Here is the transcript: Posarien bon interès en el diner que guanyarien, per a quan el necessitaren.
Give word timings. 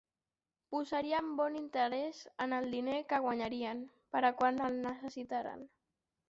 Posarien 0.75 1.27
bon 1.41 1.57
interès 1.59 2.21
en 2.45 2.55
el 2.61 2.65
diner 2.77 2.95
que 3.13 3.19
guanyarien, 3.27 3.85
per 4.17 4.23
a 4.31 4.33
quan 4.41 4.59
el 4.71 4.81
necessitaren. 4.89 5.63